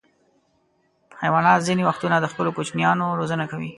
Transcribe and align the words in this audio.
حیوانات 1.21 1.59
ځینې 1.67 1.83
وختونه 1.85 2.15
د 2.19 2.25
خپلو 2.31 2.49
کوچنیانو 2.57 3.05
روزنه 3.19 3.45
کوي. 3.51 3.69